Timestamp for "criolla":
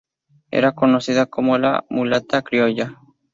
2.41-2.97